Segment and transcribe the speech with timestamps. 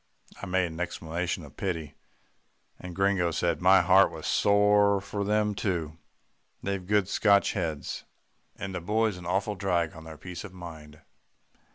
[0.41, 1.93] I made an exclamation of pity,
[2.79, 5.99] and Gringo said, "My heart was sore for them too.
[6.63, 8.03] They've good Scotch heads,
[8.55, 11.01] and the boy's an awful drag on their peace of mind.